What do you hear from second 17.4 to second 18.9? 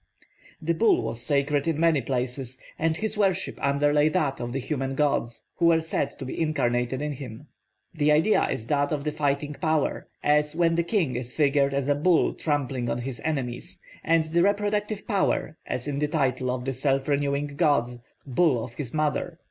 gods, 'bull of